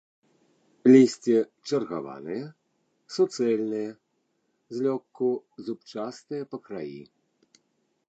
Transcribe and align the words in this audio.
Лісце 0.93 1.35
чаргаванае, 1.67 2.39
суцэльнае, 3.17 3.85
злёгку 4.79 5.27
зубчастае 5.69 6.43
па 6.55 6.67
краі. 6.69 7.03